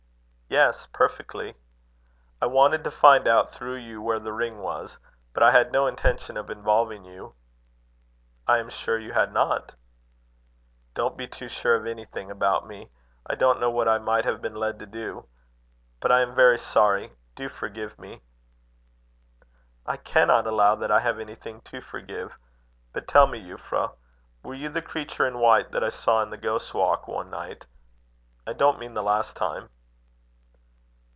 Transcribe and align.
"Yes, 0.53 0.85
perfectly." 0.87 1.55
"I 2.41 2.45
wanted 2.45 2.83
to 2.83 2.91
find 2.91 3.25
out, 3.25 3.53
through 3.53 3.75
you, 3.77 4.01
where 4.01 4.19
the 4.19 4.33
ring 4.33 4.59
was. 4.59 4.97
But 5.31 5.43
I 5.43 5.51
had 5.51 5.71
no 5.71 5.87
intention 5.87 6.35
of 6.35 6.49
involving 6.49 7.05
you." 7.05 7.35
"I 8.45 8.57
am 8.57 8.69
sure 8.69 8.99
you 8.99 9.13
had 9.13 9.31
not." 9.31 9.71
"Don't 10.93 11.15
be 11.15 11.25
too 11.25 11.47
sure 11.47 11.75
of 11.75 11.85
anything 11.85 12.29
about 12.29 12.67
me. 12.67 12.89
I 13.25 13.35
don't 13.35 13.61
know 13.61 13.69
what 13.71 13.87
I 13.87 13.97
might 13.97 14.25
have 14.25 14.41
been 14.41 14.55
led 14.55 14.77
to 14.79 14.85
do. 14.85 15.25
But 16.01 16.11
I 16.11 16.19
am 16.19 16.35
very 16.35 16.57
sorry. 16.59 17.13
Do 17.33 17.47
forgive 17.47 17.97
me." 17.97 18.19
"I 19.85 19.95
cannot 19.95 20.47
allow 20.47 20.75
that 20.75 20.91
I 20.91 20.99
have 20.99 21.17
anything 21.17 21.61
to 21.61 21.79
forgive. 21.79 22.37
But 22.91 23.07
tell 23.07 23.25
me, 23.25 23.39
Euphra, 23.41 23.93
were 24.43 24.53
you 24.55 24.67
the 24.67 24.81
creature, 24.81 25.25
in 25.25 25.39
white 25.39 25.71
that 25.71 25.81
I 25.81 25.87
saw 25.89 26.21
in 26.21 26.29
the 26.29 26.35
Ghost's 26.37 26.73
Walk 26.73 27.07
one 27.07 27.29
night? 27.29 27.65
I 28.45 28.51
don't 28.51 28.79
mean 28.79 28.95
the 28.95 29.01
last 29.01 29.37
time." 29.37 29.69